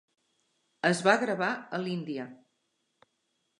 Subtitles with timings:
[0.89, 2.27] Es va gravar a l'Índia.